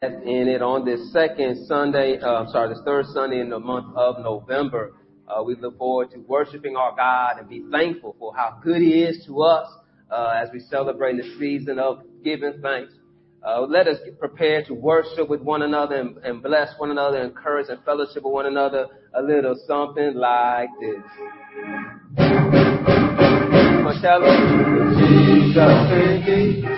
[0.00, 4.20] in it on this second Sunday, uh, sorry, this third Sunday in the month of
[4.20, 4.92] November.
[5.26, 9.02] Uh, we look forward to worshiping our God and be thankful for how good He
[9.02, 9.68] is to us
[10.08, 12.92] uh, as we celebrate the season of giving thanks.
[13.44, 17.66] Uh, let us prepare to worship with one another and, and bless one another, encourage
[17.68, 21.02] and fellowship with one another a little something like this.
[25.00, 26.77] Jesus, Jesus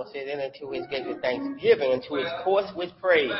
[0.05, 3.31] Bible says, enter into his gates with thanksgiving, into his courts with praise.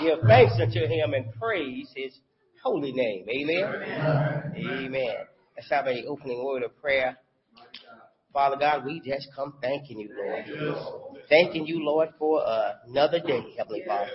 [0.00, 2.18] Give thanks unto him and praise his
[2.62, 3.26] holy name.
[3.28, 3.64] Amen.
[3.64, 4.54] Amen.
[4.56, 5.16] Amen.
[5.56, 7.16] Let's have a opening word of prayer.
[8.32, 11.16] Father God, we just come thanking you, Lord.
[11.30, 12.42] Thanking you, Lord, for
[12.86, 14.10] another day, Heavenly Father.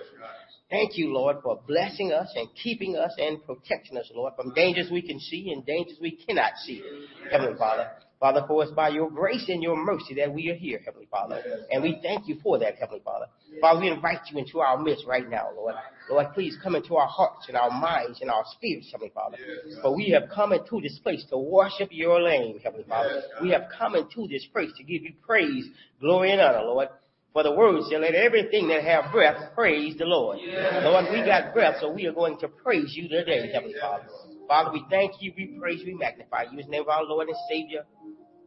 [0.69, 4.89] Thank you, Lord, for blessing us and keeping us and protecting us, Lord, from dangers
[4.91, 6.81] we can see and dangers we cannot see,
[7.29, 7.89] Heavenly Father.
[8.21, 11.41] Father, for it's by your grace and your mercy that we are here, Heavenly Father.
[11.71, 13.25] And we thank you for that, Heavenly Father.
[13.59, 15.73] Father, we invite you into our midst right now, Lord.
[16.07, 19.37] Lord, please come into our hearts and our minds and our spirits, Heavenly Father.
[19.81, 23.23] For we have come into this place to worship your name, Heavenly Father.
[23.41, 25.65] We have come into this place to give you praise,
[25.99, 26.89] glory, and honor, Lord.
[27.33, 30.37] For the word said, let everything that have breath praise the Lord.
[30.83, 34.03] Lord, we got breath, so we are going to praise you today, Heavenly Father.
[34.51, 36.59] Father, we thank you, we praise you, we magnify you.
[36.59, 37.85] In the name of our Lord and Savior,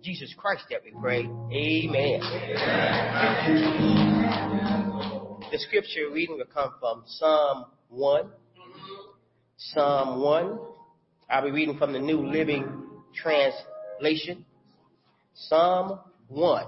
[0.03, 1.21] Jesus Christ that we pray.
[1.21, 2.21] Amen.
[5.51, 8.29] The scripture reading will come from Psalm 1.
[9.57, 10.59] Psalm 1.
[11.31, 12.67] I'll be reading from the New Living
[13.15, 14.45] Translation.
[15.33, 16.65] Psalm 1.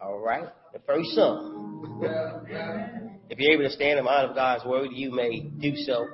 [0.00, 0.48] All right.
[0.72, 2.00] The first Psalm.
[3.28, 6.06] If you're able to stand in honor of God's word, you may do so.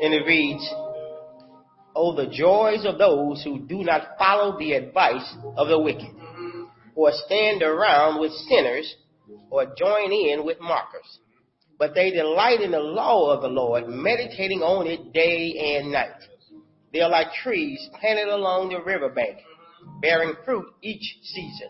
[0.00, 0.68] And it reads,
[1.94, 6.14] Oh, the joys of those who do not follow the advice of the wicked,
[6.94, 8.94] or stand around with sinners,
[9.50, 11.18] or join in with mockers.
[11.78, 16.22] But they delight in the law of the Lord, meditating on it day and night.
[16.92, 19.38] They are like trees planted along the riverbank,
[20.00, 21.68] bearing fruit each season.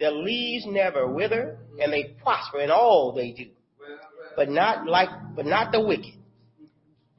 [0.00, 3.50] Their leaves never wither, and they prosper in all they do.
[4.36, 6.17] But not like, but not the wicked.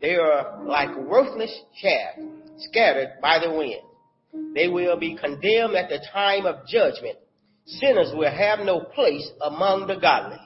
[0.02, 2.16] They are like worthless chaff
[2.58, 4.54] scattered by the wind.
[4.56, 7.18] They will be condemned at the time of judgment.
[7.66, 10.40] Sinners will have no place among the godly.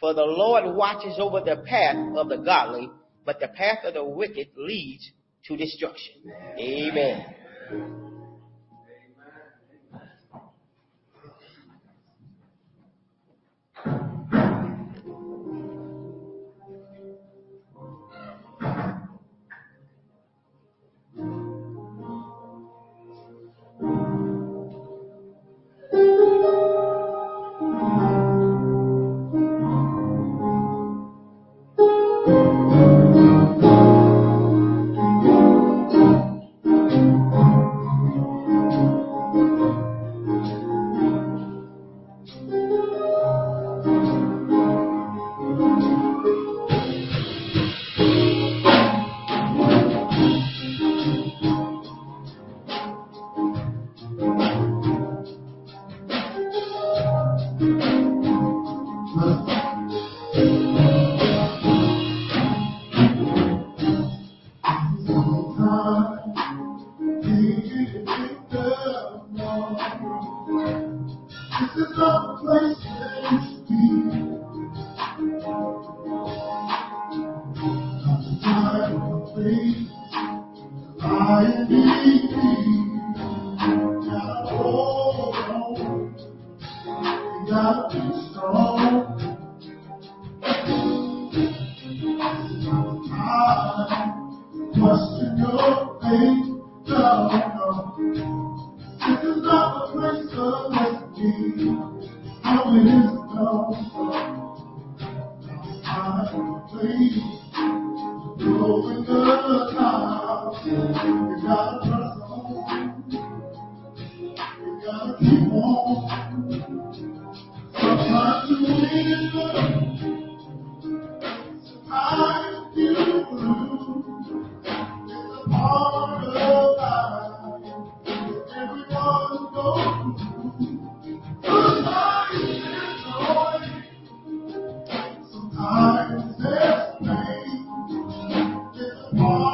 [0.00, 2.90] For the Lord watches over the path of the godly,
[3.24, 5.08] but the path of the wicked leads
[5.46, 6.14] to destruction.
[6.58, 8.11] Amen.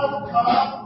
[0.00, 0.77] It's a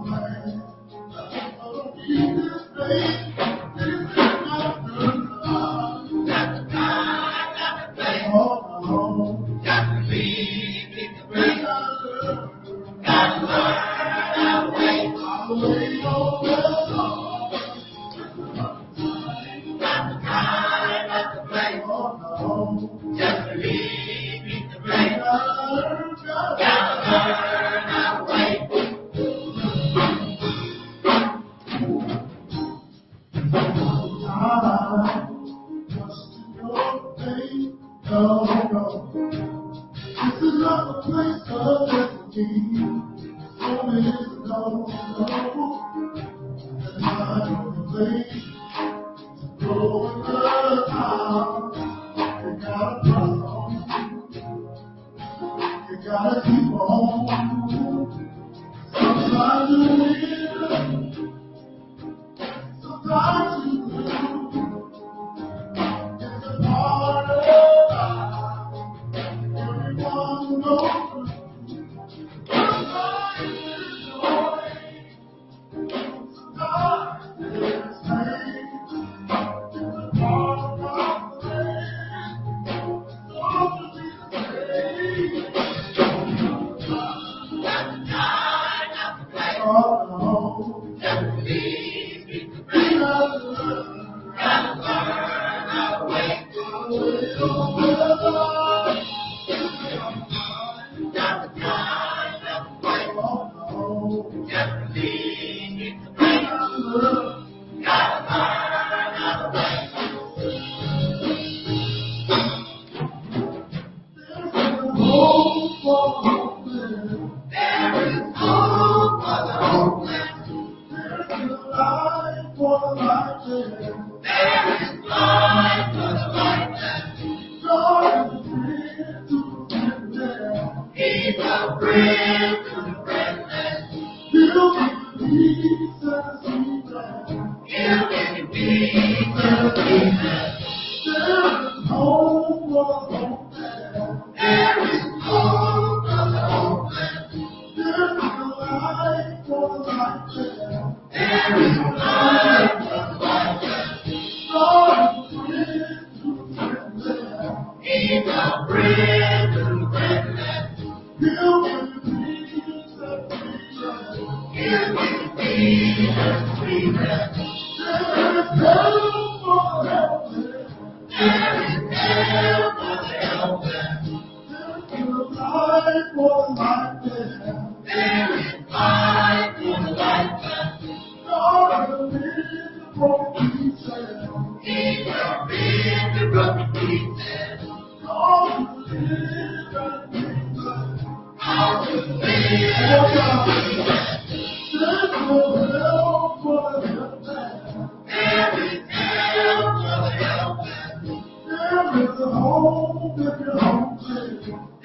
[204.43, 204.82] ocho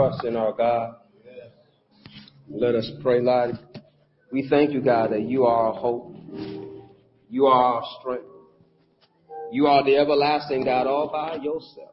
[0.00, 0.96] trust in our God.
[2.48, 3.58] Let us pray, Lord.
[4.32, 6.16] We thank you, God, that you are our hope.
[7.28, 8.24] You are our strength.
[9.52, 11.92] You are the everlasting God all by yourself.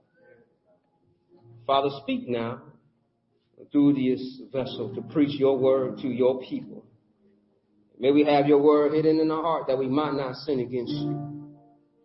[1.65, 2.61] Father, speak now
[3.73, 6.85] through this vessel to preach your word to your people.
[7.99, 10.93] May we have your word hidden in our heart that we might not sin against
[10.93, 11.55] you.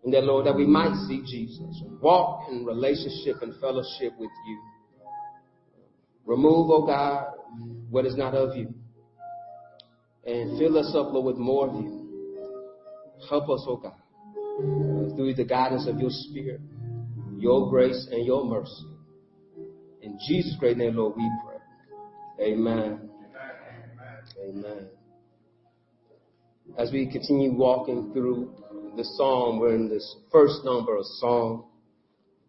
[0.03, 1.81] And that, Lord, that we might see Jesus.
[2.01, 4.72] Walk in relationship and fellowship with you.
[6.25, 7.27] Remove, oh God,
[7.91, 8.73] what is not of you.
[10.25, 11.99] And fill us up, Lord, with more of you.
[13.29, 16.61] Help us, oh God, through the guidance of your spirit,
[17.39, 18.87] your grace and your mercy.
[20.03, 22.47] In Jesus' great name, Lord, we pray.
[22.53, 23.11] Amen.
[24.49, 24.89] Amen.
[26.79, 28.55] As we continue walking through
[28.97, 31.67] the psalm, we're in this first number of song.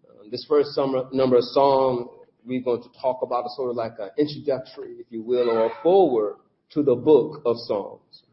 [0.07, 2.09] Uh, this first number of song,
[2.45, 5.67] we're going to talk about a sort of like an introductory, if you will, or
[5.67, 6.35] a forward
[6.71, 8.23] to the book of Psalms.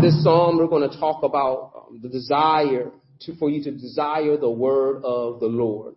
[0.00, 4.36] This psalm, we're going to talk about um, the desire to, for you to desire
[4.36, 5.94] the word of the Lord.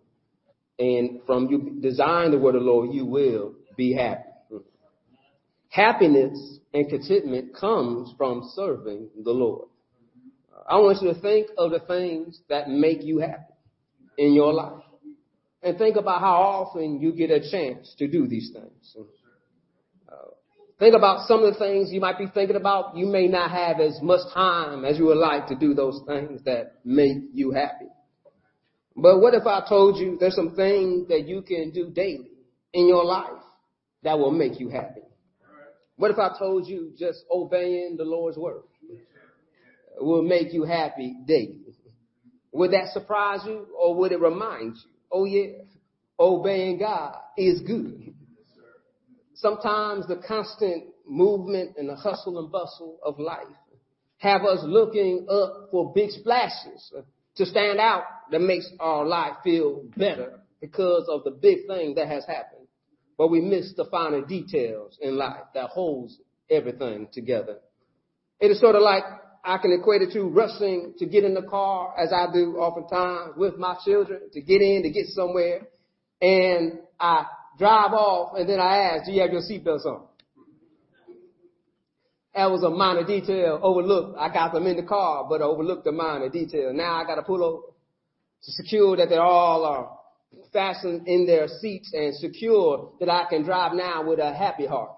[0.78, 4.24] And from you desiring the word of the Lord, you will be happy.
[5.70, 9.68] Happiness and contentment comes from serving the Lord.
[10.68, 13.54] I want you to think of the things that make you happy
[14.18, 14.82] in your life.
[15.62, 18.96] And think about how often you get a chance to do these things.
[20.78, 22.96] Think about some of the things you might be thinking about.
[22.96, 26.44] You may not have as much time as you would like to do those things
[26.44, 27.88] that make you happy.
[28.94, 32.30] But what if I told you there's some things that you can do daily
[32.72, 33.42] in your life
[34.04, 35.02] that will make you happy?
[35.96, 38.62] What if I told you just obeying the Lord's word
[40.00, 41.58] will make you happy daily?
[42.52, 44.90] Would that surprise you or would it remind you?
[45.10, 45.62] Oh yeah,
[46.18, 48.14] obeying God is good.
[49.34, 53.46] Sometimes the constant movement and the hustle and bustle of life
[54.18, 56.92] have us looking up for big splashes
[57.36, 62.08] to stand out that makes our life feel better because of the big thing that
[62.08, 62.66] has happened.
[63.16, 66.18] But we miss the finer details in life that holds
[66.50, 67.58] everything together.
[68.40, 69.04] It is sort of like
[69.48, 73.34] I can equate it to rushing to get in the car as I do oftentimes
[73.38, 75.66] with my children to get in, to get somewhere.
[76.20, 77.24] And I
[77.58, 80.02] drive off and then I ask, do you have your seatbelts on?
[82.34, 84.18] That was a minor detail overlooked.
[84.18, 86.74] I got them in the car, but I overlooked the minor detail.
[86.74, 87.62] Now I got to pull over
[88.44, 89.98] to secure that they all are
[90.52, 94.90] fastened in their seats and secure that I can drive now with a happy heart,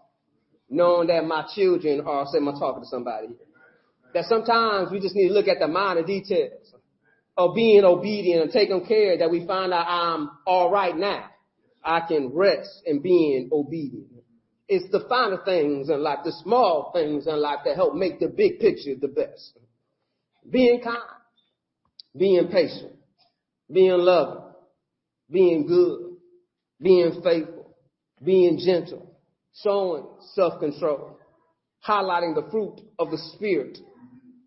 [0.69, 3.37] knowing that my children are, say, I'm talking to somebody here.
[4.15, 6.75] That sometimes we just need to look at the minor details
[7.37, 11.27] of being obedient and taking care that we find out I'm all right now.
[11.83, 14.09] I can rest in being obedient.
[14.69, 18.29] It's the finer things in life, the small things in life that help make the
[18.29, 19.59] big picture the best.
[20.49, 20.99] Being kind,
[22.17, 22.93] being patient,
[23.73, 24.45] being loving,
[25.31, 26.17] being good,
[26.81, 27.77] being faithful,
[28.23, 29.17] being gentle,
[29.63, 31.19] showing self-control,
[31.87, 33.79] highlighting the fruit of the spirit.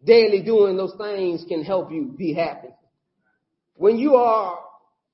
[0.04, 2.70] Daily doing those things can help you be happy.
[3.76, 4.60] When you are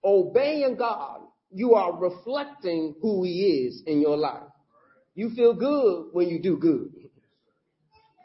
[0.04, 1.22] obeying God,
[1.52, 4.44] you are reflecting who he is in your life.
[5.16, 6.92] You feel good when you do good.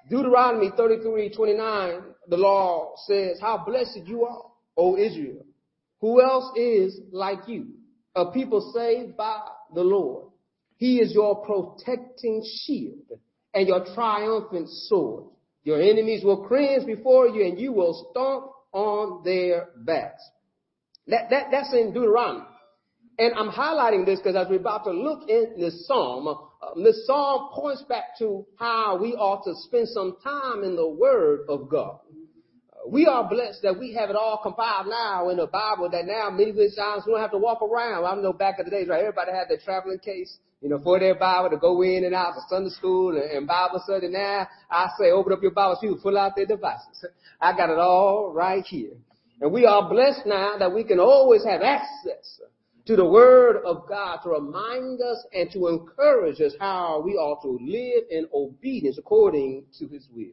[0.08, 4.42] Deuteronomy 33, 29, the law says, how blessed you are,
[4.76, 5.44] O Israel.
[6.00, 7.68] Who else is like you?
[8.14, 9.40] A people saved by
[9.74, 10.26] the Lord.
[10.76, 13.18] He is your protecting shield
[13.54, 15.24] and your triumphant sword.
[15.64, 20.22] Your enemies will cringe before you and you will stomp on their backs.
[21.06, 22.44] That, that, that's in Deuteronomy.
[23.18, 26.34] And I'm highlighting this because as we're about to look in this psalm, uh,
[26.82, 31.46] this psalm points back to how we ought to spend some time in the Word
[31.48, 32.00] of God.
[32.86, 36.28] We are blessed that we have it all compiled now in the Bible that now
[36.30, 38.04] many times we don't have to walk around.
[38.04, 39.00] I know back in the days, right?
[39.00, 42.36] Everybody had their traveling case, you know, for their Bible to go in and out
[42.36, 44.08] of Sunday school and, and Bible study.
[44.08, 47.06] Now I say, open up your Bibles, people pull out their devices.
[47.40, 48.92] I got it all right here.
[49.40, 52.40] And we are blessed now that we can always have access
[52.86, 57.40] to the word of God to remind us and to encourage us how we ought
[57.42, 60.32] to live in obedience according to his will.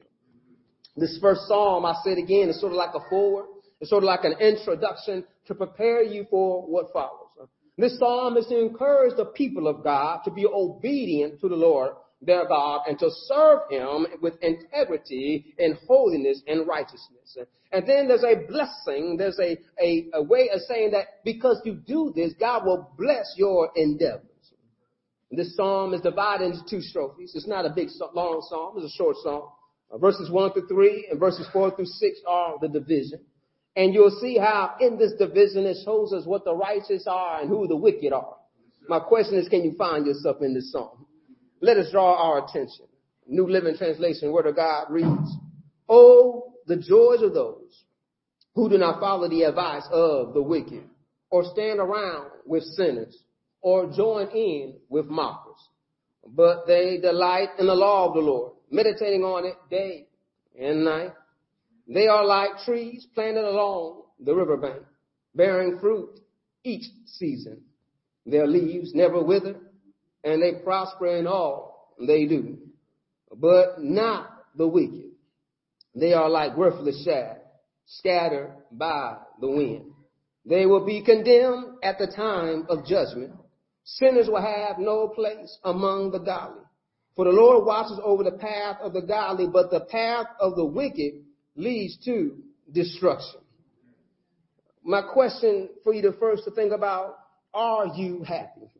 [1.01, 3.45] This first psalm, I said again, is sort of like a forward.
[3.79, 7.49] It's sort of like an introduction to prepare you for what follows.
[7.75, 11.93] This psalm is to encourage the people of God to be obedient to the Lord
[12.21, 17.35] their God and to serve him with integrity and holiness and righteousness.
[17.71, 21.73] And then there's a blessing, there's a, a, a way of saying that because you
[21.73, 24.27] do this, God will bless your endeavors.
[25.31, 27.31] This psalm is divided into two strophes.
[27.33, 28.75] It's not a big, long psalm.
[28.77, 29.45] It's a short psalm.
[29.91, 33.19] Uh, verses 1 through 3 and verses 4 through 6 are the division.
[33.75, 37.49] And you'll see how in this division it shows us what the righteous are and
[37.49, 38.35] who the wicked are.
[38.87, 41.05] My question is, can you find yourself in this psalm?
[41.61, 42.85] Let us draw our attention.
[43.27, 45.35] New Living Translation, Word of God reads,
[45.87, 47.83] Oh, the joys of those
[48.55, 50.83] who do not follow the advice of the wicked,
[51.29, 53.17] or stand around with sinners,
[53.61, 55.55] or join in with mockers.
[56.27, 60.07] But they delight in the law of the Lord, meditating on it day
[60.59, 61.13] and night.
[61.87, 64.83] They are like trees planted along the riverbank,
[65.35, 66.19] bearing fruit
[66.63, 67.61] each season.
[68.25, 69.55] Their leaves never wither,
[70.23, 72.57] and they prosper in all they do.
[73.35, 75.11] But not the wicked.
[75.95, 77.41] They are like worthless shad,
[77.85, 79.91] scattered by the wind.
[80.45, 83.33] They will be condemned at the time of judgment.
[83.83, 86.63] Sinners will have no place among the godly.
[87.15, 90.65] For the Lord watches over the path of the godly, but the path of the
[90.65, 91.23] wicked
[91.55, 92.37] leads to
[92.71, 93.41] destruction.
[94.83, 97.17] My question for you to first to think about,
[97.53, 98.71] are you happy?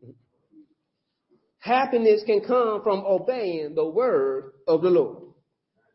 [1.60, 5.34] Happiness can come from obeying the word of the Lord.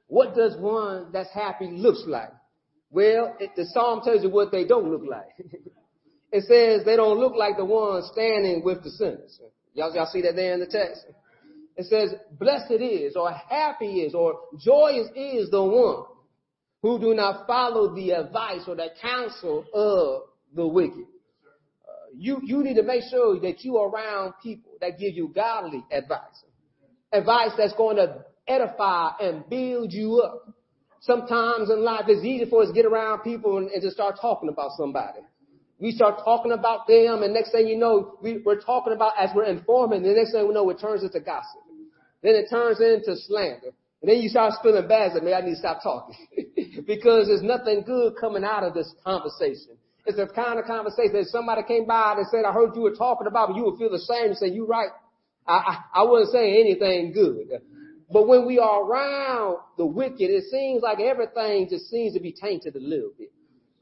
[0.06, 2.30] What does one that's happy looks like?
[2.90, 5.34] Well, it, the Psalm tells you what they don't look like.
[6.32, 9.40] it says they don't look like the ones standing with the sinners.
[9.74, 11.04] Y'all, y'all see that there in the text?
[11.76, 16.06] It says, blessed is, or happy is, or joyous is the one
[16.82, 20.22] who do not follow the advice or the counsel of
[20.54, 21.04] the wicked.
[21.04, 25.32] Uh, you, you need to make sure that you are around people that give you
[25.34, 26.44] godly advice.
[27.12, 30.54] Advice that's going to edify and build you up.
[31.00, 34.16] Sometimes in life it's easy for us to get around people and, and just start
[34.20, 35.20] talking about somebody.
[35.78, 39.30] We start talking about them and next thing you know, we, we're talking about as
[39.34, 41.65] we're informing, the next thing we know it turns into gossip.
[42.26, 43.70] Then it turns into slander.
[44.02, 46.16] And then you start feeling bad that maybe I need to stop talking.
[46.86, 49.78] because there's nothing good coming out of this conversation.
[50.06, 52.96] It's the kind of conversation that somebody came by and said, I heard you were
[52.96, 54.90] talking about, but you would feel the same and say, you right.
[55.46, 57.62] I, I, I wasn't saying anything good.
[58.10, 62.32] But when we are around the wicked, it seems like everything just seems to be
[62.32, 63.30] tainted a little bit.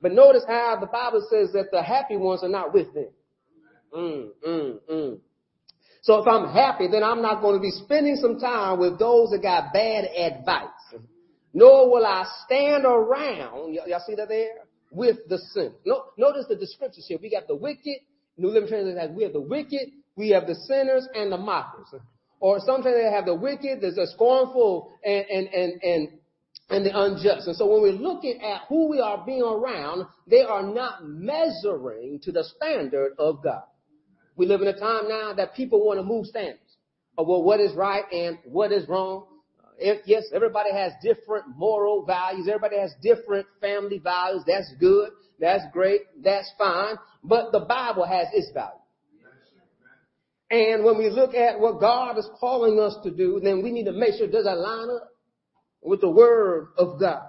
[0.03, 3.09] But notice how the Bible says that the happy ones are not with them.
[3.97, 5.19] Mm, mm, mm.
[6.05, 9.31] So if I'm happy, then I'm not going to be spending some time with those
[9.31, 10.69] that got bad advice.
[11.55, 14.67] Nor will I stand around, y'all see that there?
[14.91, 15.73] With the sin.
[15.87, 17.17] No, notice the descriptions here.
[17.21, 18.01] We got the wicked,
[18.37, 21.89] New Living Translation has, we have the wicked, we have the sinners and the mockers.
[22.39, 26.09] Or sometimes they have the wicked, there's a scornful and, and, and, and
[26.71, 27.47] and the unjust.
[27.47, 32.21] And so when we're looking at who we are being around, they are not measuring
[32.23, 33.65] to the standard of God.
[34.37, 36.61] We live in a time now that people want to move standards
[37.17, 39.27] of well, what is right and what is wrong.
[39.63, 42.49] Uh, if, yes, everybody has different moral values.
[42.49, 44.43] Everybody has different family values.
[44.47, 45.11] That's good.
[45.39, 46.01] That's great.
[46.23, 46.97] That's fine.
[47.23, 48.81] But the Bible has its value.
[50.51, 53.85] And when we look at what God is calling us to do, then we need
[53.85, 55.09] to make sure does that line up
[55.83, 57.23] with the word of God?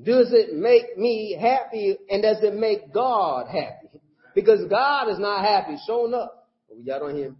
[0.00, 4.00] Does it make me happy and does it make God happy?
[4.34, 6.48] Because God is not happy showing up.
[6.70, 7.36] Oh, y'all don't hear me?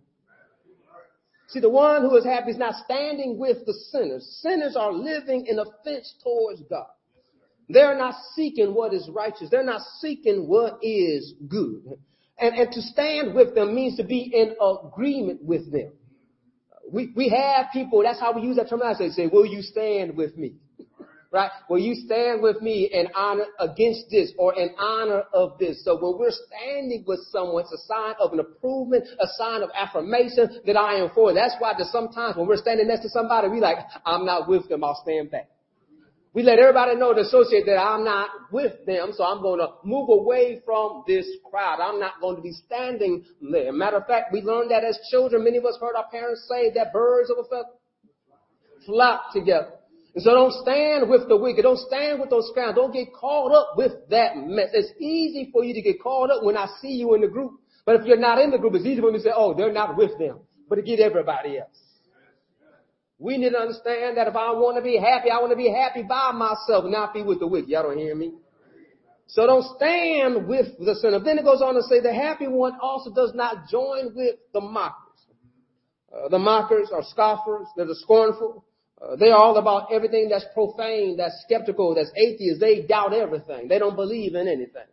[1.49, 4.39] See, the one who is happy is not standing with the sinners.
[4.41, 6.87] Sinners are living in offense towards God.
[7.69, 9.49] They're not seeking what is righteous.
[9.51, 11.99] They're not seeking what is good.
[12.39, 15.93] And, and to stand with them means to be in agreement with them.
[16.91, 19.09] We, we have people, that's how we use that terminology.
[19.09, 20.55] They say, will you stand with me?
[21.33, 21.51] Right?
[21.71, 25.83] Will you stand with me in honor against this or in honor of this?
[25.83, 29.71] So when we're standing with someone, it's a sign of an improvement, a sign of
[29.75, 31.33] affirmation that I am for.
[31.33, 34.69] That's why there's sometimes when we're standing next to somebody, we like, I'm not with
[34.69, 35.49] them, I'll stand back.
[36.35, 39.69] We let everybody know to associate that I'm not with them, so I'm going to
[39.85, 41.79] move away from this crowd.
[41.81, 43.73] I'm not going to be standing there.
[43.73, 45.45] Matter of fact, we learned that as children.
[45.45, 47.69] Many of us heard our parents say that birds of a feather
[48.85, 49.73] flock together.
[50.15, 51.63] And so don't stand with the wicked.
[51.63, 52.77] Don't stand with those scrounds.
[52.77, 54.69] Don't get caught up with that mess.
[54.73, 57.53] It's easy for you to get caught up when I see you in the group.
[57.87, 59.73] But if you're not in the group, it's easy for me to say, oh, they're
[59.73, 60.41] not with them.
[60.69, 61.79] But to get everybody else.
[63.19, 65.71] We need to understand that if I want to be happy, I want to be
[65.71, 67.71] happy by myself, not be with the wicked.
[67.71, 68.33] Y'all don't hear me?
[69.29, 71.21] So don't stand with the sinner.
[71.21, 74.61] Then it goes on to say the happy one also does not join with the
[74.61, 74.99] mockers.
[76.13, 77.67] Uh, the mockers are scoffers.
[77.77, 78.65] They're the scornful.
[79.03, 82.61] Uh, they're all about everything that's profane, that's skeptical, that's atheist.
[82.61, 83.69] They doubt everything.
[83.69, 84.87] They don't believe in anything.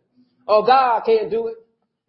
[0.48, 1.54] Oh, God can't do it.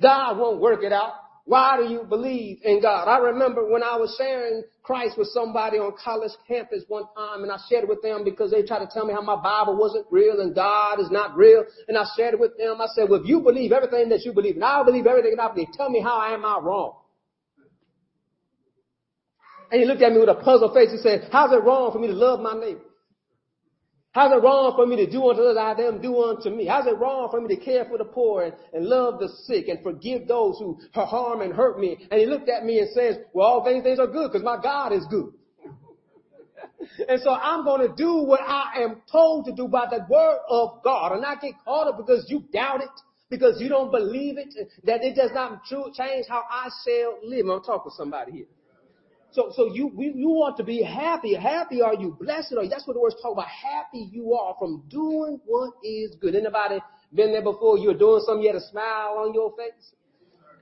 [0.02, 1.14] God won't work it out.
[1.46, 3.08] Why do you believe in God?
[3.08, 7.52] I remember when I was sharing Christ with somebody on college campus one time and
[7.52, 10.06] I shared it with them because they tried to tell me how my Bible wasn't
[10.12, 11.66] real and God is not real.
[11.88, 12.80] And I shared it with them.
[12.80, 15.44] I said, well, if you believe everything that you believe and I believe everything that
[15.44, 17.01] I believe, tell me how am I wrong?
[19.72, 20.92] And he looked at me with a puzzled face.
[20.92, 22.82] He said, how's it wrong for me to love my neighbor?
[24.14, 26.68] How's it wrong for me to do unto others as them do unto me?
[26.68, 29.70] How's it wrong for me to care for the poor and, and love the sick
[29.70, 31.98] and forgive those who harm and hurt me?
[32.12, 34.62] And he looked at me and says, well, all things, things are good because my
[34.62, 35.32] God is good.
[37.08, 40.40] and so I'm going to do what I am told to do by the word
[40.50, 42.90] of God and not get caught up because you doubt it,
[43.30, 44.54] because you don't believe it,
[44.84, 47.46] that it does not change how I shall live.
[47.48, 48.46] I'm talking to somebody here.
[49.32, 51.34] So, so you, we, you want to be happy.
[51.36, 52.18] Happy are you?
[52.20, 52.70] Blessed are you?
[52.70, 53.48] That's what the words talk about.
[53.48, 56.36] Happy you are from doing what is good.
[56.36, 56.80] Anybody
[57.14, 57.78] been there before?
[57.78, 59.94] You're doing something, you had a smile on your face?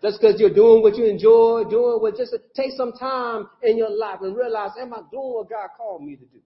[0.02, 3.90] Just because you're doing what you enjoy, doing what just take some time in your
[3.90, 6.40] life and realize, am I doing what God called me to do?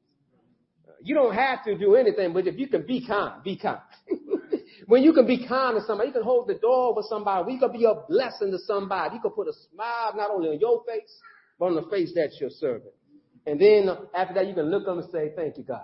[1.04, 3.80] You don't have to do anything, but if you can be kind, be kind.
[4.88, 7.60] when you can be kind to somebody, you can hold the door for somebody, you
[7.60, 9.16] can be a blessing to somebody.
[9.16, 11.14] You can put a smile not only on your face,
[11.68, 12.94] on the face that's your servant.
[13.46, 15.82] And then after that, you can look up and say, thank you, God,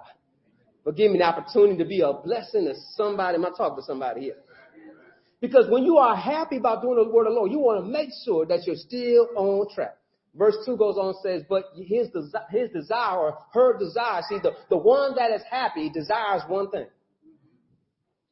[0.83, 3.35] for giving me the opportunity to be a blessing to somebody.
[3.35, 4.35] I'm talking to somebody here.
[5.41, 7.89] Because when you are happy about doing the word of the Lord, you want to
[7.89, 9.95] make sure that you're still on track.
[10.35, 14.51] Verse 2 goes on and says, but his, desi- his desire, her desire, see, the,
[14.69, 16.87] the one that is happy desires one thing.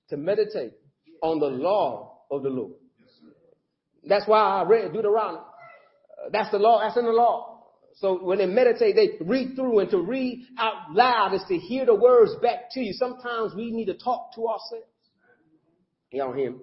[0.09, 0.73] To meditate
[1.21, 2.73] on the law of the Lord.
[4.07, 5.43] That's why I read Deuteronomy.
[6.31, 6.81] That's the law.
[6.81, 7.57] That's in the law.
[7.95, 11.85] So when they meditate, they read through and to read out loud is to hear
[11.85, 12.93] the words back to you.
[12.93, 14.85] Sometimes we need to talk to ourselves.
[16.11, 16.57] Y'all hear me?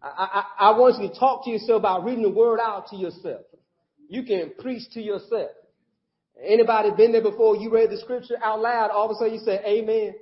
[0.00, 2.96] I, I, I want you to talk to yourself about reading the word out to
[2.96, 3.42] yourself.
[4.08, 5.50] You can preach to yourself.
[6.42, 7.56] Anybody been there before?
[7.56, 8.90] You read the scripture out loud.
[8.90, 10.14] All of a sudden you say, Amen.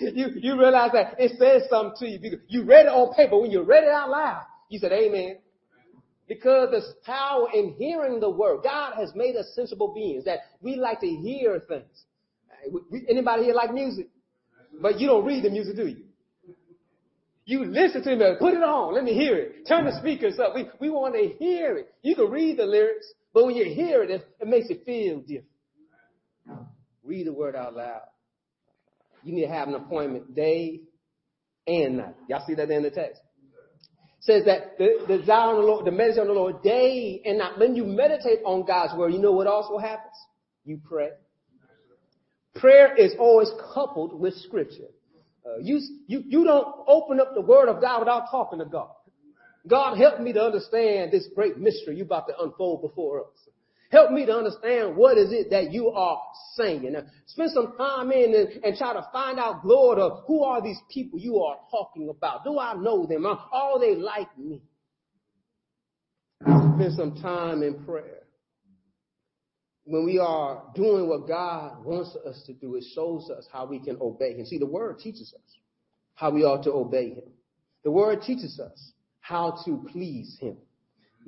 [0.00, 3.38] you, you realize that it says something to you because you read it on paper.
[3.38, 5.38] When you read it out loud, you said, Amen.
[6.28, 8.60] Because there's power in hearing the word.
[8.62, 12.04] God has made us sensible beings that we like to hear things.
[13.08, 14.08] Anybody here like music?
[14.80, 16.04] But you don't read the music, do you?
[17.46, 19.66] You listen to me, put it on, let me hear it.
[19.66, 20.54] Turn the speakers up.
[20.54, 21.94] We, we want to hear it.
[22.02, 25.20] You can read the lyrics, but when you hear it, it, it makes it feel
[25.20, 25.46] different.
[27.02, 28.02] Read the word out loud.
[29.24, 30.82] You need to have an appointment day
[31.66, 32.16] and night.
[32.28, 33.22] Y'all see that in the text?
[34.28, 37.38] Says that the, the desire on the Lord, the meditate on the Lord day and
[37.38, 37.58] night.
[37.58, 40.14] When you meditate on God's word, you know what also happens?
[40.66, 41.08] You pray.
[42.54, 44.90] Prayer is always coupled with scripture.
[45.46, 48.90] Uh, you, you, you don't open up the word of God without talking to God.
[49.66, 53.48] God, help me to understand this great mystery you about to unfold before us.
[53.90, 56.20] Help me to understand what is it that you are
[56.54, 56.94] saying.
[57.26, 60.78] Spend some time in and, and, try to find out, Lord, of who are these
[60.92, 62.44] people you are talking about?
[62.44, 63.24] Do I know them?
[63.24, 64.60] Are they like me?
[66.42, 68.24] Spend some time in prayer.
[69.84, 73.78] When we are doing what God wants us to do, it shows us how we
[73.78, 74.44] can obey Him.
[74.44, 75.56] See, the Word teaches us
[76.14, 77.24] how we ought to obey Him.
[77.84, 80.58] The Word teaches us how to please Him.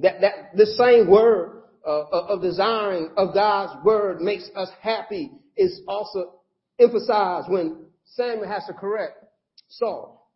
[0.01, 5.81] That, that, the same word Uh, of desiring of God's word makes us happy is
[5.89, 6.41] also
[6.79, 9.25] emphasized when Samuel has to correct
[9.69, 10.31] Saul.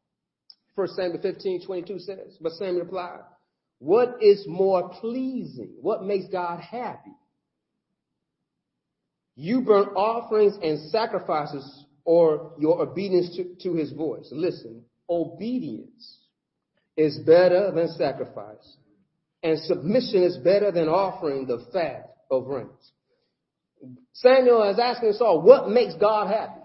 [0.74, 3.20] 1 Samuel 15, 22 says, but Samuel replied,
[3.78, 5.74] what is more pleasing?
[5.80, 7.12] What makes God happy?
[9.36, 14.28] You burn offerings and sacrifices or your obedience to, to his voice.
[14.32, 16.18] Listen, obedience
[16.96, 18.76] is better than sacrifice
[19.44, 22.90] and submission is better than offering the fat of rams.
[24.14, 26.62] Samuel is asking Saul, what makes God happy?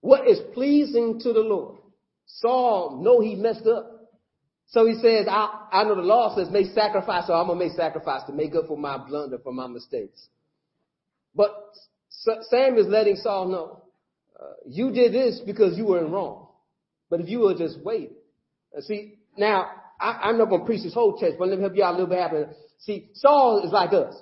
[0.00, 1.78] What is pleasing to the Lord?
[2.26, 3.90] Saul know he messed up.
[4.66, 7.64] So he says, I, I know the law says make sacrifice, so I'm going to
[7.64, 10.28] make sacrifice to make up for my blunder, for my mistakes.
[11.34, 11.50] But
[12.10, 13.82] Sam is letting Saul know,
[14.38, 16.48] uh, you did this because you were in wrong.
[17.08, 18.12] But if you would just wait.
[18.76, 21.62] Uh, see, now, I, am not going to preach this whole text, but let me
[21.62, 22.48] help you out a little bit.
[22.78, 24.14] See, Saul is like us.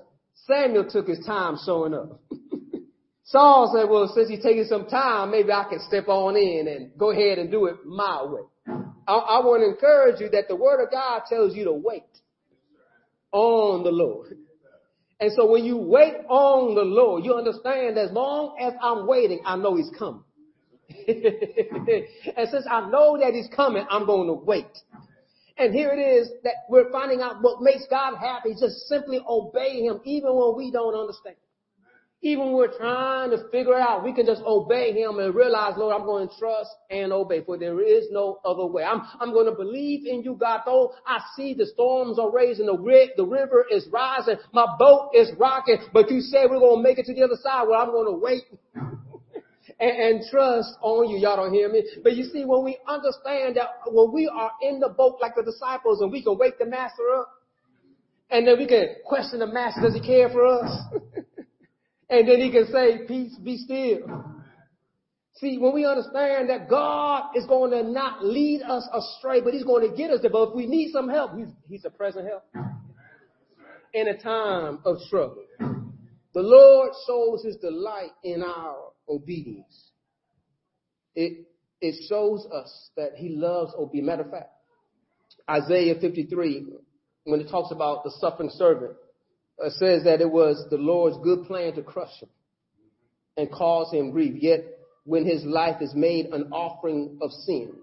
[0.47, 2.21] Samuel took his time showing up.
[3.25, 6.91] Saul said, well, since he's taking some time, maybe I can step on in and
[6.99, 8.43] go ahead and do it my way.
[9.07, 12.03] I, I want to encourage you that the word of God tells you to wait
[13.33, 14.37] on the Lord.
[15.19, 19.41] And so when you wait on the Lord, you understand as long as I'm waiting,
[19.47, 20.25] I know he's coming.
[21.09, 24.67] and since I know that he's coming, I'm going to wait.
[25.57, 29.83] And here it is that we're finding out what makes God happy, just simply obey
[29.83, 31.37] Him, even when we don't understand.
[32.25, 35.95] Even when we're trying to figure out, we can just obey Him and realize, Lord,
[35.95, 38.85] I'm going to trust and obey, for there is no other way.
[38.85, 40.61] I'm, I'm going to believe in you, God.
[40.65, 45.31] Though I see the storms are raising, the, the river is rising, my boat is
[45.37, 47.67] rocking, but you said we're going to make it to the other side.
[47.69, 48.43] Well, I'm going to wait
[49.83, 51.19] and, and trust on you.
[51.19, 51.83] Y'all don't hear me?
[52.05, 55.43] But you see, when we understand that when we are in the boat like the
[55.43, 57.29] disciples and we can wake the master up,
[58.31, 60.79] and then we can question the master, does he care for us?
[62.09, 64.25] and then he can say, peace, be still.
[65.35, 69.65] See, when we understand that God is going to not lead us astray, but he's
[69.65, 70.31] going to get us there.
[70.31, 72.45] But if we need some help, he's, he's a present help
[73.93, 75.45] in a time of trouble.
[75.59, 79.91] The Lord shows his delight in our obedience.
[81.15, 81.47] It,
[81.81, 84.07] it shows us that he loves obedience.
[84.07, 84.51] Matter of fact,
[85.49, 86.67] Isaiah 53,
[87.25, 88.93] when it talks about the suffering servant,
[89.63, 92.29] uh, says that it was the Lord's good plan to crush him
[93.37, 94.41] and cause him grief.
[94.41, 94.65] Yet
[95.05, 97.75] when his life is made an offering of sin,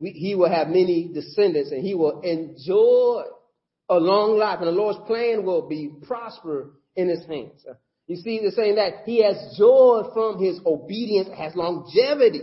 [0.00, 3.22] we, he will have many descendants and he will enjoy
[3.88, 7.64] a long life and the Lord's plan will be prosper in his hands.
[8.06, 12.42] You see, they're saying that he has joy from his obedience, has longevity.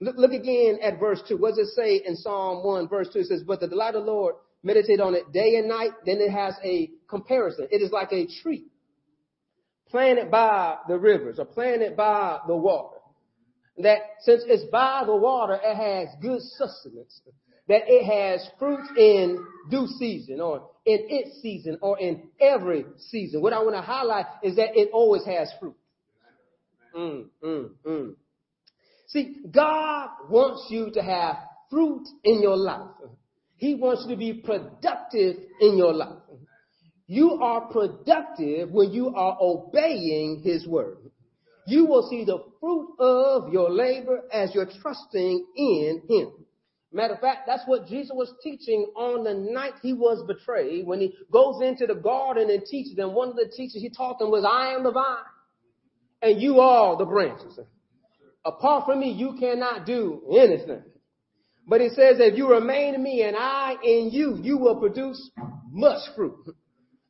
[0.00, 1.36] Look, look again at verse 2.
[1.36, 3.20] What does it say in Psalm 1, verse 2?
[3.20, 5.92] It says, But the delight of the Lord, meditate on it day and night.
[6.04, 7.68] Then it has a comparison.
[7.70, 8.66] It is like a tree
[9.88, 12.98] planted by the rivers or planted by the water.
[13.78, 17.20] That since it's by the water, it has good sustenance
[17.68, 23.42] that it has fruit in due season or in its season or in every season.
[23.42, 25.76] What I want to highlight is that it always has fruit.
[26.96, 28.14] Mm, mm, mm.
[29.08, 31.36] See, God wants you to have
[31.68, 32.88] fruit in your life.
[33.56, 36.22] He wants you to be productive in your life.
[37.06, 40.98] You are productive when you are obeying His word.
[41.66, 46.32] You will see the fruit of your labor as you're trusting in Him.
[46.90, 50.86] Matter of fact, that's what Jesus was teaching on the night he was betrayed.
[50.86, 54.18] When he goes into the garden and teaches them, one of the teachers he taught
[54.18, 55.24] them was, I am the vine
[56.22, 57.58] and you are the branches.
[58.44, 60.82] Apart from me, you cannot do anything.
[61.66, 65.30] But he says, if you remain in me and I in you, you will produce
[65.70, 66.54] much fruit.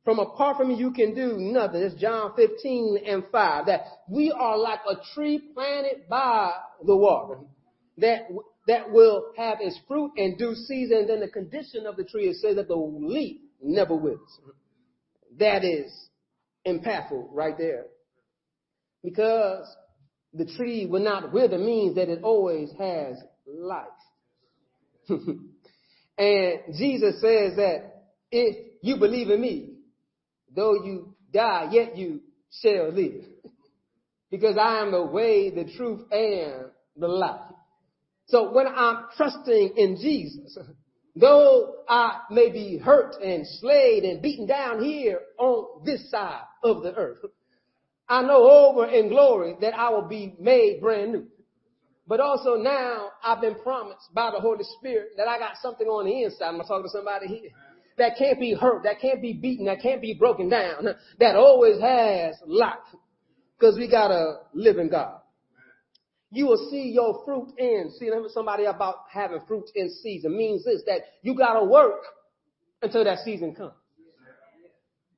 [0.04, 1.82] From apart from me, you can do nothing.
[1.82, 3.66] It's John 15 and 5.
[3.66, 6.52] That we are like a tree planted by
[6.84, 7.40] the water.
[7.98, 8.22] That
[8.68, 11.06] that will have its fruit in due season.
[11.08, 14.38] Then the condition of the tree is says that the leaf never withers.
[15.38, 15.90] That is
[16.66, 17.86] impactful right there.
[19.02, 19.66] Because
[20.34, 23.16] the tree will not wither means that it always has
[23.46, 23.86] life.
[25.08, 29.76] and Jesus says that if you believe in me,
[30.54, 32.20] though you die, yet you
[32.62, 33.24] shall live.
[34.30, 36.66] Because I am the way, the truth, and
[36.98, 37.48] the life.
[38.28, 40.58] So when I'm trusting in Jesus,
[41.16, 46.82] though I may be hurt and slayed and beaten down here on this side of
[46.82, 47.18] the earth,
[48.08, 51.26] I know over in glory that I will be made brand new.
[52.06, 56.06] But also now I've been promised by the Holy Spirit that I got something on
[56.06, 56.48] the inside.
[56.48, 57.50] I'm talking to somebody here
[57.98, 61.80] that can't be hurt, that can't be beaten, that can't be broken down, that always
[61.80, 62.78] has life.
[63.58, 65.20] Because we got a living God.
[66.30, 67.90] You will see your fruit in.
[67.98, 72.02] See, somebody about having fruit in season means this, that you gotta work
[72.82, 73.72] until that season comes.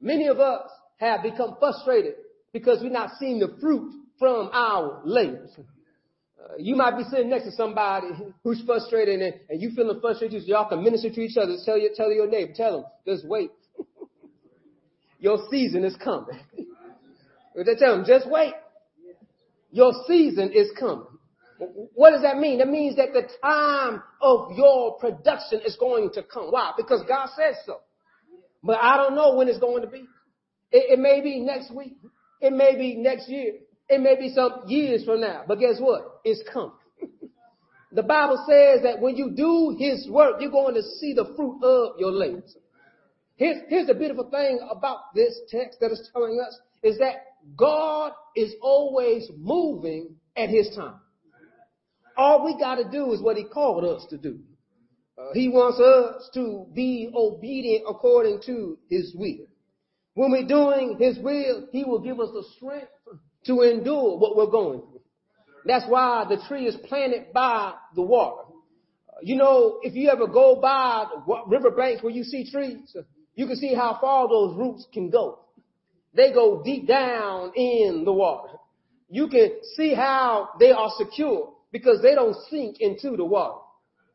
[0.00, 2.14] Many of us have become frustrated
[2.52, 5.50] because we're not seeing the fruit from our labors.
[5.58, 8.08] Uh, you might be sitting next to somebody
[8.42, 11.56] who's frustrated and, and you feeling frustrated, so y'all can minister to each other.
[11.64, 13.50] Tell your, tell your neighbor, tell them, just wait.
[15.18, 16.38] your season is coming.
[17.78, 18.54] tell them, just wait.
[19.70, 21.06] Your season is coming.
[21.94, 22.58] What does that mean?
[22.58, 26.46] That means that the time of your production is going to come.
[26.50, 26.72] Why?
[26.76, 27.80] Because God says so.
[28.62, 30.04] But I don't know when it's going to be.
[30.72, 31.96] It, it may be next week.
[32.40, 33.54] It may be next year.
[33.88, 35.44] It may be some years from now.
[35.46, 36.20] But guess what?
[36.24, 36.72] It's coming.
[37.92, 41.62] the Bible says that when you do His work, you're going to see the fruit
[41.62, 42.56] of your labors.
[43.36, 48.12] Here's, here's the beautiful thing about this text that is telling us is that God
[48.36, 51.00] is always moving at His time.
[52.16, 54.40] All we got to do is what He called us to do.
[55.18, 59.46] Uh, he wants us to be obedient according to His will.
[60.14, 62.88] When we're doing His will, He will give us the strength
[63.46, 65.00] to endure what we're going through.
[65.64, 68.42] That's why the tree is planted by the water.
[69.22, 72.96] You know, if you ever go by the river banks where you see trees,
[73.34, 75.40] you can see how far those roots can go.
[76.14, 78.54] They go deep down in the water.
[79.08, 83.60] You can see how they are secure because they don't sink into the water.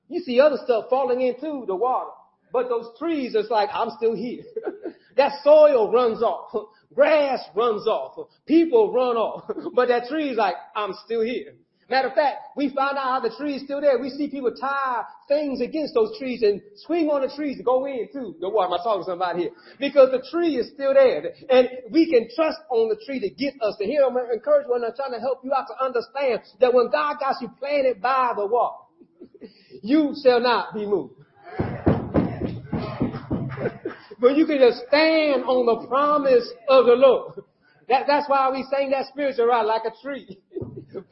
[0.07, 2.11] You see other stuff falling into the water,
[2.53, 4.43] but those trees, it's like, I'm still here.
[5.17, 6.67] that soil runs off.
[6.93, 8.29] Grass runs off.
[8.45, 9.49] People run off.
[9.73, 11.55] But that tree is like, I'm still here.
[11.87, 13.99] Matter of fact, we find out how the tree is still there.
[13.99, 17.85] We see people tie things against those trees and swing on the trees to go
[17.85, 18.35] in too.
[18.41, 19.51] Don't worry, I'm talking to somebody here.
[19.79, 21.31] Because the tree is still there.
[21.47, 24.03] And we can trust on the tree to get us to hear.
[24.03, 27.39] I'm encourage one I'm trying to help you out to understand that when God got
[27.39, 28.89] you planted by the wall,
[29.83, 31.13] you shall not be moved.
[34.19, 37.43] but you can just stand on the promise of the Lord.
[37.89, 40.39] That, that's why we sing that spiritual right like a tree.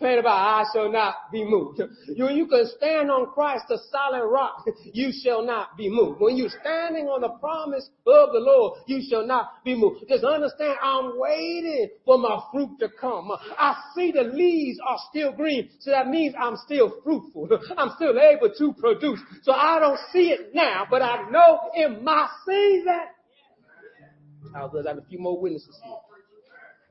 [0.03, 1.81] About I shall not be moved.
[2.09, 4.65] You, you can stand on Christ, the solid rock.
[4.83, 6.19] You shall not be moved.
[6.19, 10.05] When you're standing on the promise of the Lord, you shall not be moved.
[10.09, 13.31] Just understand, I'm waiting for my fruit to come.
[13.57, 17.47] I see the leaves are still green, so that means I'm still fruitful.
[17.77, 19.21] I'm still able to produce.
[19.43, 23.01] So I don't see it now, but I know in my season.
[24.53, 26.12] I'll have a few more witnesses here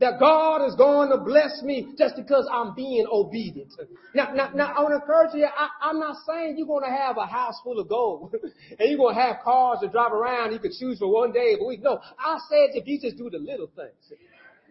[0.03, 3.72] that God is going to bless me just because I'm being obedient.
[4.16, 6.90] Now, now, now I want to encourage you, I, am not saying you're going to
[6.90, 8.34] have a house full of gold
[8.78, 11.55] and you're going to have cars to drive around you can choose for one day
[11.59, 11.84] a week.
[11.84, 14.18] No, I said if you just do the little things,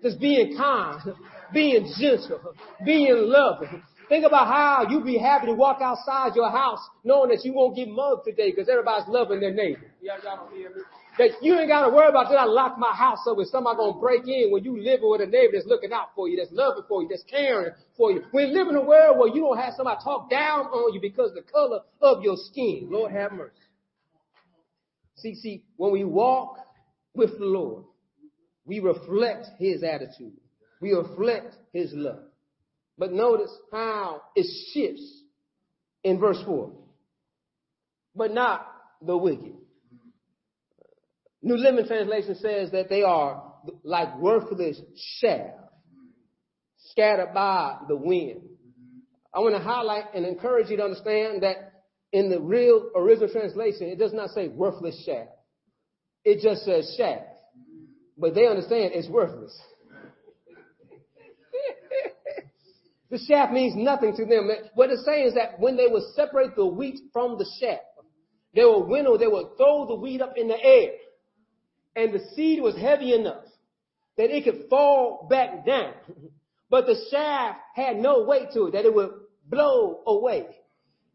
[0.03, 0.99] just being kind,
[1.53, 2.53] being gentle,
[2.85, 3.83] being loving.
[4.09, 7.77] Think about how you'd be happy to walk outside your house knowing that you won't
[7.77, 9.89] get mugged today because everybody's loving their neighbor.
[10.01, 10.81] Y'all don't hear me?
[11.21, 13.77] That you ain't got to worry about did I lock my house up with somebody
[13.77, 16.51] gonna break in when you living with a neighbor that's looking out for you, that's
[16.51, 18.23] loving for you, that's caring for you.
[18.33, 21.31] We live in a world where you don't have somebody talk down on you because
[21.35, 22.87] the color of your skin.
[22.89, 23.53] Lord have mercy.
[25.17, 26.57] See, see, when we walk
[27.13, 27.83] with the Lord,
[28.65, 30.33] we reflect His attitude.
[30.81, 32.23] We reflect His love.
[32.97, 35.21] But notice how it shifts
[36.03, 36.71] in verse 4.
[38.15, 38.65] But not
[39.05, 39.60] the wicked.
[41.41, 43.43] New Living Translation says that they are
[43.83, 44.79] like worthless
[45.19, 45.55] chaff
[46.89, 48.41] scattered by the wind.
[49.33, 51.71] I want to highlight and encourage you to understand that
[52.11, 55.27] in the real original translation, it does not say worthless chaff.
[56.23, 57.21] It just says chaff.
[58.17, 59.57] But they understand it's worthless.
[63.09, 64.49] the chaff means nothing to them.
[64.75, 67.79] What it's saying is that when they would separate the wheat from the chaff,
[68.53, 70.89] they would winnow, they would throw the wheat up in the air
[71.95, 73.43] and the seed was heavy enough
[74.17, 75.93] that it could fall back down.
[76.69, 79.11] but the chaff had no weight to it, that it would
[79.47, 80.45] blow away.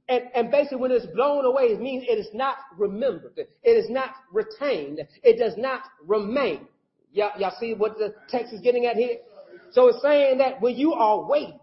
[0.09, 3.33] And, and basically when it's blown away, it means it is not remembered.
[3.37, 5.01] It is not retained.
[5.23, 6.69] It does not remain.
[7.13, 9.17] Y'all, y'all see what the text is getting at here?
[9.73, 11.59] So it's saying that when you are weighty,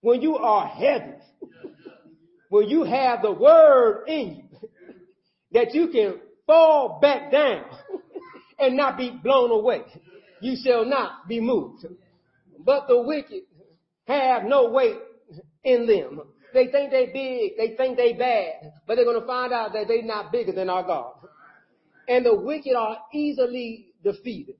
[0.00, 1.18] when you are heavy,
[2.48, 4.68] when you have the word in you,
[5.52, 7.64] that you can fall back down
[8.58, 9.82] and not be blown away.
[10.40, 11.86] You shall not be moved.
[12.58, 13.42] But the wicked
[14.06, 14.98] have no weight
[15.64, 16.22] in them.
[16.52, 19.88] They think they big, they think they bad, but they're going to find out that
[19.88, 21.14] they're not bigger than our God.
[22.08, 24.56] And the wicked are easily defeated.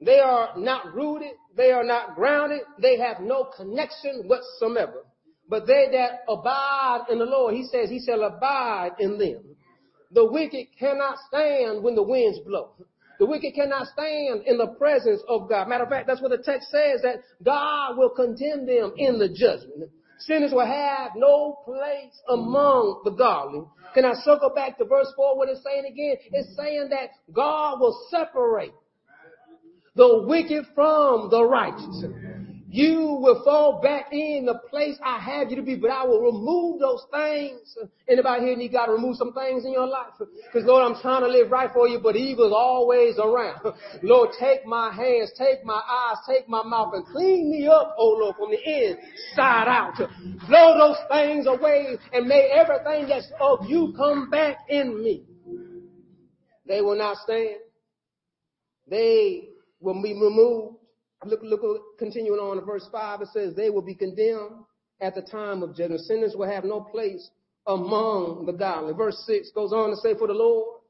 [0.00, 5.04] They are not rooted, they are not grounded, they have no connection whatsoever.
[5.48, 9.56] But they that abide in the Lord, he says, he shall abide in them.
[10.12, 12.70] The wicked cannot stand when the winds blow.
[13.18, 15.68] The wicked cannot stand in the presence of God.
[15.68, 19.28] Matter of fact, that's what the text says that God will condemn them in the
[19.28, 19.90] judgment.
[20.18, 23.64] Sinners will have no place among the godly.
[23.94, 25.36] Can I circle back to verse 4?
[25.36, 26.16] What it's saying again?
[26.32, 28.72] It's saying that God will separate
[29.94, 32.04] the wicked from the righteous.
[32.76, 36.20] You will fall back in the place I have you to be, but I will
[36.20, 37.74] remove those things.
[38.06, 40.12] Anybody here need God to remove some things in your life?
[40.18, 43.60] Because Lord, I'm trying to live right for you, but evil's always around.
[44.02, 48.14] Lord, take my hands, take my eyes, take my mouth and clean me up, oh
[48.20, 49.96] Lord, from the inside out.
[50.46, 55.24] Blow those things away and may everything that's of you come back in me.
[56.66, 57.56] They will not stand.
[58.86, 59.48] They
[59.80, 60.76] will be removed.
[61.24, 64.64] Look, look, continuing on in verse 5, it says, they will be condemned
[65.00, 66.02] at the time of judgment.
[66.02, 67.30] Sinners will have no place
[67.66, 68.92] among the godly.
[68.92, 70.80] Verse 6 goes on to say, for the Lord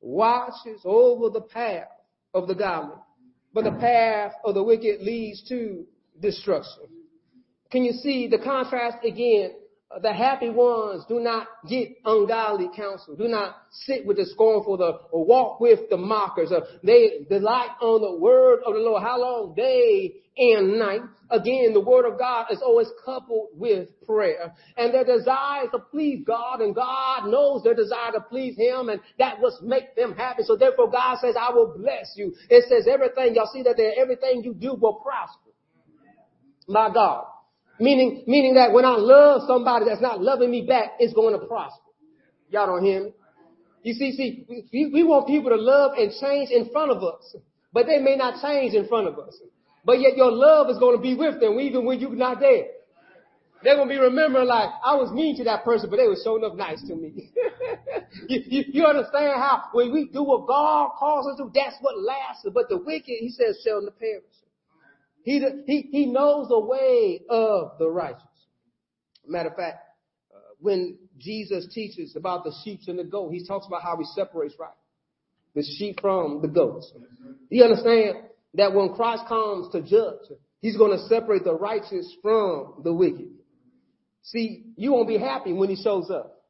[0.00, 1.88] watches over the path
[2.34, 2.96] of the godly,
[3.54, 5.86] but the path of the wicked leads to
[6.20, 6.84] destruction.
[7.70, 9.52] Can you see the contrast again?
[10.02, 14.98] The happy ones do not get ungodly counsel, do not sit with the scornful, the,
[15.10, 16.52] or walk with the mockers.
[16.52, 19.02] Uh, they delight on the word of the Lord.
[19.02, 19.54] How long?
[19.56, 21.00] Day and night.
[21.30, 24.52] Again, the word of God is always coupled with prayer.
[24.76, 28.90] And their desire is to please God, and God knows their desire to please Him,
[28.90, 30.42] and that will make them happy.
[30.44, 32.34] So therefore, God says, I will bless you.
[32.50, 35.50] It says everything, y'all see that there, everything you do will prosper.
[36.68, 37.24] My God.
[37.80, 41.46] Meaning, meaning that when I love somebody that's not loving me back, it's going to
[41.46, 41.82] prosper.
[42.50, 43.12] Y'all don't hear me?
[43.82, 47.36] You see, see, we, we want people to love and change in front of us,
[47.72, 49.38] but they may not change in front of us.
[49.84, 52.66] But yet your love is going to be with them even when you're not there.
[53.62, 56.18] They're going to be remembering like, I was mean to that person, but they were
[56.22, 57.30] showing up nice to me.
[58.28, 61.98] you, you, you, understand how when we do what God calls us to, that's what
[61.98, 62.46] lasts.
[62.54, 64.22] But the wicked, he says, shall not perish.
[65.28, 68.22] He, he, he knows the way of the righteous.
[69.26, 69.76] Matter of fact,
[70.34, 74.04] uh, when Jesus teaches about the sheep and the goat, he talks about how he
[74.14, 74.70] separates right.
[75.54, 76.90] The sheep from the goats.
[77.50, 78.24] You understand
[78.54, 83.28] that when Christ comes to judge, he's going to separate the righteous from the wicked.
[84.22, 86.42] See, you won't be happy when he shows up.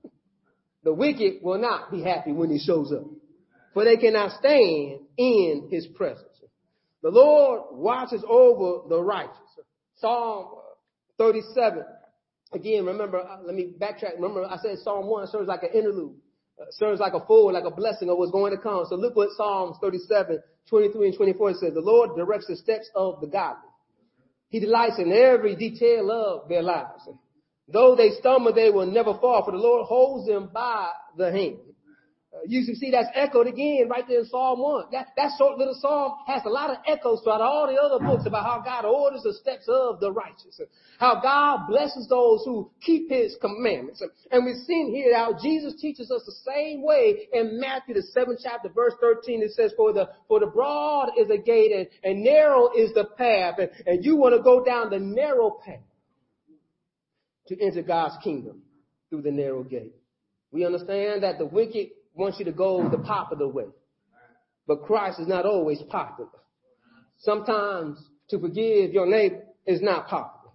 [0.84, 3.06] The wicked will not be happy when he shows up.
[3.74, 6.28] For they cannot stand in his presence.
[7.02, 9.36] The Lord watches over the righteous.
[9.96, 10.48] Psalm
[11.18, 11.84] 37.
[12.52, 14.14] Again, remember, uh, let me backtrack.
[14.16, 16.14] Remember, I said Psalm 1 serves like an interlude,
[16.60, 18.84] uh, serves like a foreword, like a blessing of what's going to come.
[18.88, 20.40] So look what Psalms 37,
[20.70, 21.74] 23 and 24 says.
[21.74, 23.68] The Lord directs the steps of the godly.
[24.48, 27.06] He delights in every detail of their lives.
[27.70, 31.58] Though they stumble, they will never fall, for the Lord holds them by the hand.
[32.30, 34.86] Uh, you can see that's echoed again right there in Psalm 1.
[34.92, 38.26] That, that short little psalm has a lot of echoes throughout all the other books
[38.26, 40.60] about how God orders the steps of the righteous.
[40.98, 44.02] How God blesses those who keep his commandments.
[44.30, 48.40] And we've seen here how Jesus teaches us the same way in Matthew, the seventh
[48.42, 49.42] chapter, verse 13.
[49.42, 53.04] It says, for the, for the broad is a gate and, and narrow is the
[53.16, 53.54] path.
[53.58, 55.80] And, and you want to go down the narrow path
[57.46, 58.60] to enter God's kingdom
[59.08, 59.94] through the narrow gate.
[60.50, 61.88] We understand that the wicked
[62.18, 63.66] wants you to go the popular way.
[64.66, 66.28] But Christ is not always popular.
[67.20, 67.98] Sometimes
[68.30, 70.52] to forgive your neighbor is not popular.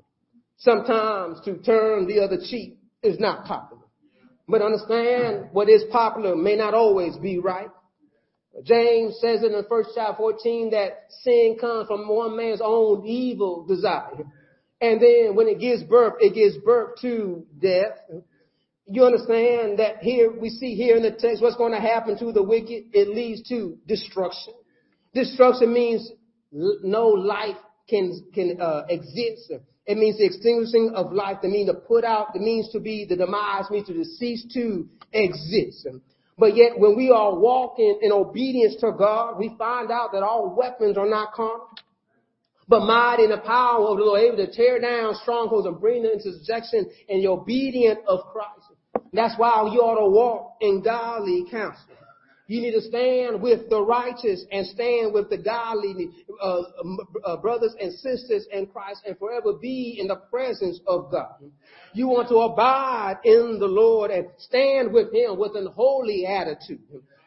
[0.58, 3.82] Sometimes to turn the other cheek is not popular.
[4.48, 7.70] But understand what is popular may not always be right.
[8.64, 13.66] James says in the first chapter 14 that sin comes from one man's own evil
[13.66, 14.12] desire.
[14.80, 17.98] And then when it gives birth, it gives birth to death.
[18.86, 22.32] You understand that here we see here in the text what's going to happen to
[22.32, 22.86] the wicked?
[22.94, 24.54] It leads to destruction.
[25.14, 26.10] Destruction means
[26.52, 27.58] no life
[27.90, 29.52] can can uh, exist.
[29.86, 31.38] It means the extinguishing of life.
[31.44, 32.36] It means to put out.
[32.36, 33.70] It means to be the demise.
[33.70, 35.88] Means to cease to exist.
[36.38, 40.56] But yet, when we are walking in obedience to God, we find out that all
[40.58, 41.70] weapons are not carnal,
[42.68, 46.04] but mighty in the power of the Lord, able to tear down strongholds and bring
[46.04, 48.73] them into subjection in the obedience of Christ.
[49.14, 51.94] That's why you ought to walk in godly counsel.
[52.48, 56.10] You need to stand with the righteous and stand with the godly
[56.42, 56.62] uh,
[57.24, 61.36] uh, brothers and sisters in Christ and forever be in the presence of God.
[61.94, 66.82] You want to abide in the Lord and stand with Him with an holy attitude.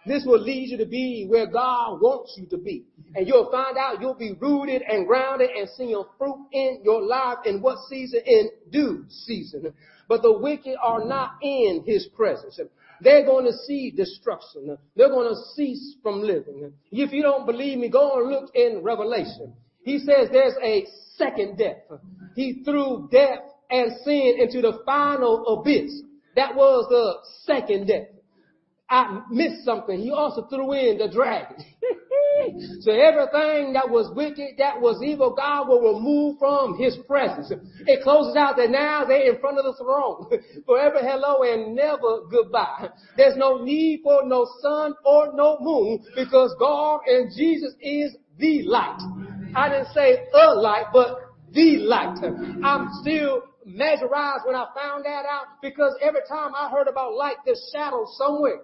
[0.06, 2.84] This will lead you to be where God wants you to be.
[3.16, 7.02] And you'll find out you'll be rooted and grounded and see your fruit in your
[7.02, 8.20] life in what season?
[8.24, 9.72] In due season.
[10.08, 12.60] But the wicked are not in his presence.
[13.00, 14.76] They're going to see destruction.
[14.94, 16.72] They're going to cease from living.
[16.90, 19.54] If you don't believe me, go and look in Revelation.
[19.82, 20.86] He says there's a
[21.16, 21.82] second death.
[22.34, 23.40] He threw death
[23.70, 26.02] and sin into the final abyss.
[26.36, 28.08] That was the second death.
[28.88, 29.98] I missed something.
[29.98, 31.56] He also threw in the dragon.
[32.80, 37.52] so everything that was wicked, that was evil, God will remove from his presence.
[37.86, 40.30] It closes out that now they're in front of the throne.
[40.66, 42.88] Forever hello and never goodbye.
[43.16, 48.62] There's no need for no sun or no moon because God and Jesus is the
[48.62, 49.00] light.
[49.54, 51.18] I didn't say a light, but
[51.52, 52.18] the light.
[52.62, 57.36] I'm still mesmerized when I found that out because every time I heard about light,
[57.44, 58.60] there's shadow somewhere.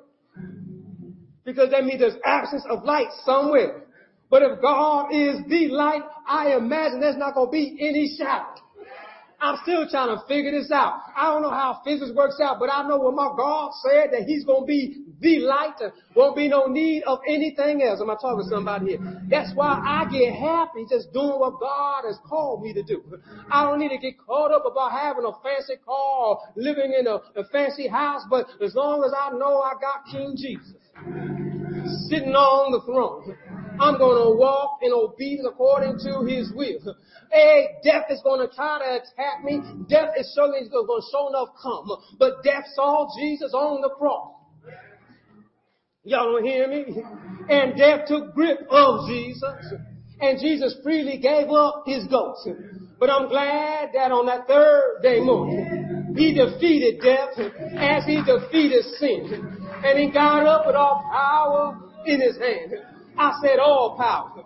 [1.44, 3.82] Because that means there's absence of light somewhere.
[4.30, 8.62] But if God is the light, I imagine there's not going to be any shadow.
[9.42, 11.00] I'm still trying to figure this out.
[11.16, 14.22] I don't know how physics works out, but I know what my God said that
[14.22, 15.74] He's going to be the light.
[15.80, 18.00] There Won't be no need of anything else.
[18.00, 19.20] Am I talking to somebody here?
[19.28, 23.02] That's why I get happy just doing what God has called me to do.
[23.50, 27.16] I don't need to get caught up about having a fancy car, living in a,
[27.34, 30.72] a fancy house, but as long as I know I got King Jesus
[32.08, 33.36] sitting on the throne.
[33.80, 36.96] I'm going to walk in obedience according to his will.
[37.30, 39.60] Hey, death is going to try to attack me.
[39.88, 41.88] Death is certainly going to show enough come.
[42.18, 44.34] But death saw Jesus on the cross.
[46.04, 46.84] Y'all don't hear me?
[47.48, 49.74] And death took grip of Jesus.
[50.20, 52.48] And Jesus freely gave up his ghost.
[53.00, 57.34] But I'm glad that on that third day morning, he defeated death
[57.76, 59.51] as he defeated sin.
[59.84, 62.74] And he got up with all power in his hand.
[63.18, 64.44] I said all power.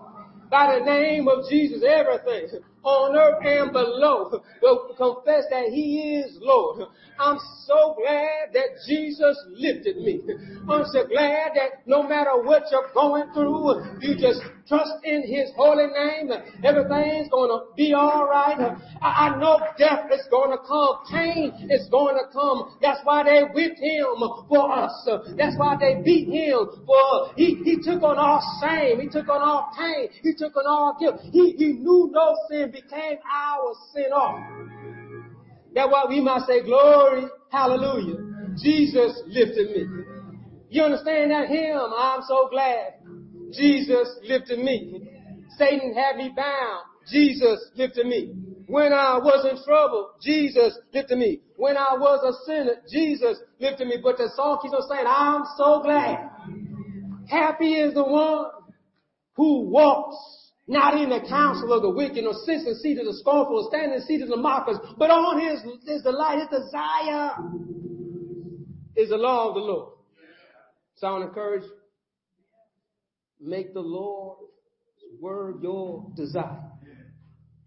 [0.50, 6.38] By the name of Jesus, everything on earth and below will confess that he is
[6.40, 6.88] Lord.
[7.18, 10.22] I'm so glad that Jesus lifted me.
[10.68, 15.50] I'm so glad that no matter what you're going through, you just trust in his
[15.56, 16.30] holy name.
[16.64, 18.58] Everything's going to be all right.
[19.00, 20.98] I, I know death is going to come.
[21.10, 22.76] Pain is going to come.
[22.80, 24.06] That's why they whipped him
[24.48, 25.08] for us.
[25.36, 26.96] That's why they beat him for
[27.36, 29.00] he, he took on our shame.
[29.00, 30.08] He took on our pain.
[30.22, 31.20] He took on our guilt.
[31.32, 34.40] He, he knew no sin became our sin off.
[35.74, 38.54] That's why we must say glory, hallelujah.
[38.62, 40.04] Jesus lifted me.
[40.70, 41.76] You understand that hymn?
[41.76, 42.94] I'm so glad.
[43.52, 45.08] Jesus lifted me.
[45.56, 46.84] Satan had me bound.
[47.10, 48.34] Jesus lifted me.
[48.66, 51.40] When I was in trouble, Jesus lifted me.
[51.56, 53.96] When I was a sinner, Jesus lifted me.
[54.02, 56.30] But the song keeps on saying, I'm so glad.
[57.28, 58.46] Happy is the one
[59.34, 60.16] who walks
[60.68, 63.56] not in the counsel of the wicked, nor sits in the seat of the scornful,
[63.56, 66.48] or standing in the seat of the mockers, but on his is the light, his
[66.48, 67.30] desire
[68.96, 69.92] is the law of the Lord.
[70.96, 71.62] So I want to encourage
[73.46, 74.42] make the Lord's
[75.20, 76.62] word your desire.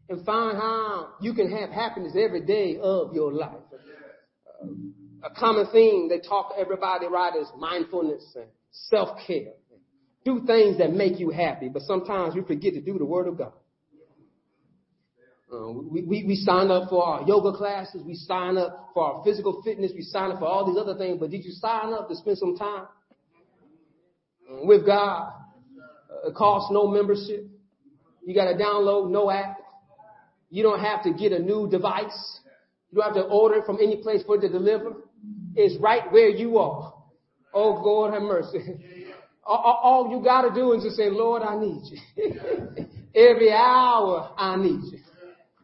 [0.10, 3.56] And find how you can have happiness every day of your life.
[5.24, 9.54] A common theme they talk to everybody right is mindfulness and self-care.
[10.26, 13.38] Do things that make you happy, but sometimes we forget to do the Word of
[13.38, 13.54] God.
[15.52, 19.24] Uh, we, we, we sign up for our yoga classes, we sign up for our
[19.24, 22.08] physical fitness, we sign up for all these other things, but did you sign up
[22.08, 22.86] to spend some time
[24.64, 25.32] with God?
[26.26, 27.48] It costs no membership.
[28.26, 29.58] You got to download no app.
[30.50, 32.40] You don't have to get a new device.
[32.92, 34.94] You don't have to order it from any place for it to deliver.
[35.56, 36.94] It's right where you are.
[37.54, 38.60] Oh, God have mercy.
[39.46, 42.86] All you got to do is just say, Lord, I need you.
[43.16, 45.00] Every hour I need you.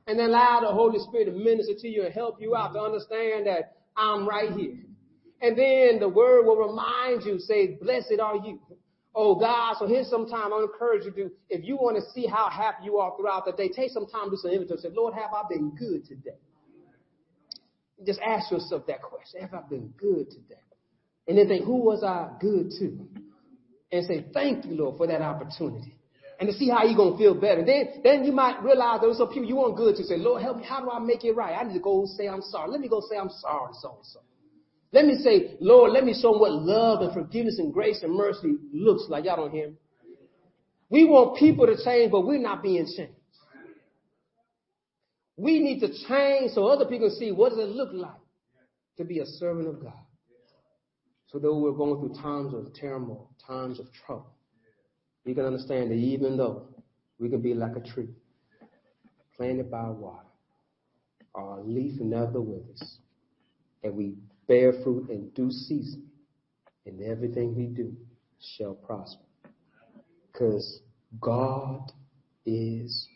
[0.07, 2.79] And then allow the Holy Spirit to minister to you and help you out to
[2.79, 4.75] understand that I'm right here.
[5.41, 8.59] And then the word will remind you, say, blessed are you
[9.17, 12.27] Oh God, so here's some time I encourage you to, if you want to see
[12.27, 14.81] how happy you are throughout the day, take some time to do some inventory.
[14.81, 16.35] Say, Lord, have I been good today?
[18.05, 19.39] Just ask yourself that question.
[19.39, 20.59] Have I been good today?
[21.29, 23.07] And then think, who was I good to?
[23.91, 25.95] And say, thank you, Lord, for that opportunity.
[26.37, 27.63] And to see how you're going to feel better.
[27.63, 30.57] Then, then you might realize there's some people you want good to say, Lord, help
[30.57, 30.65] me.
[30.67, 31.55] How do I make it right?
[31.57, 32.69] I need to go say I'm sorry.
[32.69, 34.19] Let me go say I'm sorry, so and so.
[34.95, 38.13] Let me say, Lord, let me show them what love and forgiveness and grace and
[38.13, 39.25] mercy looks like.
[39.25, 39.75] Y'all don't hear me?
[40.89, 43.11] We want people to change, but we're not being changed.
[45.35, 48.21] We need to change so other people can see what does it look like
[48.95, 49.99] to be a servant of God.
[51.27, 54.31] So though we're going through times of turmoil, times of trouble,
[55.25, 56.69] we can understand that even though
[57.19, 58.07] we can be like a tree
[59.35, 60.23] planted by water,
[61.33, 62.99] our leaf never withers,
[63.83, 64.15] and we
[64.47, 66.07] bear fruit in due season,
[66.85, 67.93] and everything we do
[68.57, 69.23] shall prosper.
[70.31, 70.81] Because
[71.19, 71.91] God
[72.45, 73.07] is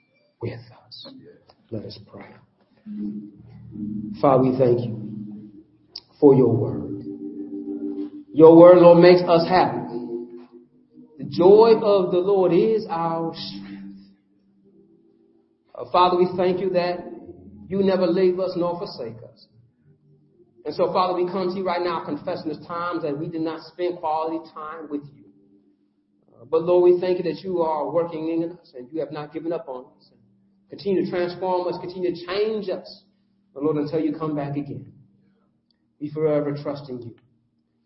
[0.42, 1.08] with us.
[1.72, 2.26] Let us pray.
[4.22, 5.52] Father, we thank you
[6.20, 7.04] for your word.
[8.34, 9.78] Your word, Lord, makes us happy.
[11.18, 14.00] The joy of the Lord is our strength.
[15.76, 17.00] Uh, Father, we thank you that
[17.68, 19.48] you never leave us nor forsake us.
[20.66, 23.42] And so, Father, we come to you right now confessing there's times that we did
[23.42, 25.26] not spend quality time with you.
[26.34, 29.12] Uh, but Lord, we thank you that you are working in us and you have
[29.12, 30.12] not given up on us.
[30.70, 33.04] Continue to transform us, continue to change us.
[33.54, 34.92] But Lord, until you come back again,
[36.00, 37.16] we forever trust in you.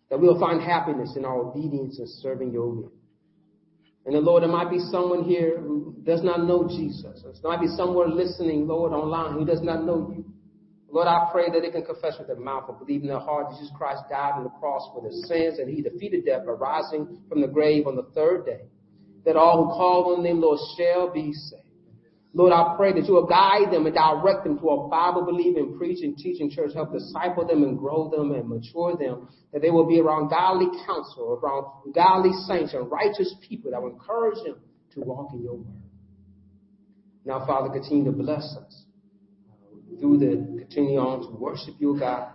[0.10, 2.92] That we'll find happiness in our obedience and serving your will.
[4.06, 7.24] And then, Lord, there might be someone here who does not know Jesus.
[7.24, 10.33] There might be someone listening, Lord, online who does not know you.
[10.94, 13.50] Lord, I pray that they can confess with their mouth and believe in their heart
[13.50, 17.18] Jesus Christ died on the cross for their sins and he defeated death by rising
[17.28, 18.62] from the grave on the third day.
[19.26, 21.64] That all who call on them, Lord, shall be saved.
[22.36, 25.76] Lord, I pray that you will guide them and direct them to a Bible believing,
[25.80, 26.74] preaching, teaching church.
[26.76, 29.30] Help disciple them and grow them and mature them.
[29.52, 33.94] That they will be around godly counsel, around godly saints and righteous people that will
[33.94, 34.58] encourage them
[34.94, 35.90] to walk in your word.
[37.26, 38.83] Now, Father, continue to bless us
[40.00, 42.30] through the continue on to worship you, God.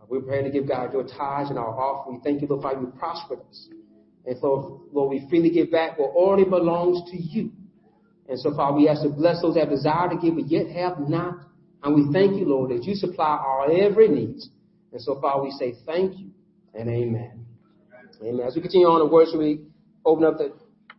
[0.00, 2.16] Uh, we pray to give God your tithes and our offering.
[2.16, 3.68] We thank you, Lord, for you prospered us.
[4.26, 7.52] And so, Lord, we freely give back what already belongs to you.
[8.28, 10.98] And so, Father, we ask to bless those that desire to give but yet have
[10.98, 11.40] not.
[11.82, 14.40] And we thank you, Lord, that you supply our every need.
[14.92, 16.30] And so, Father, we say thank you
[16.72, 17.44] and amen.
[18.22, 18.46] Amen.
[18.46, 19.66] As we continue on the worship, we
[20.06, 20.54] open up the,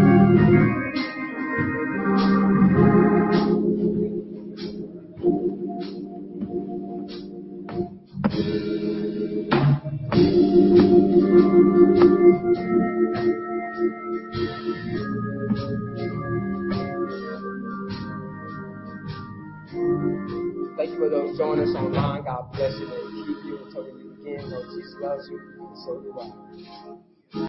[21.01, 22.23] for those joining us online.
[22.23, 24.51] God bless you and keep you until we meet again.
[24.51, 27.20] Lord Jesus loves you, and so do I.